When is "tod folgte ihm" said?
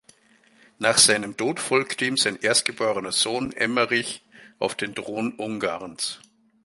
1.37-2.17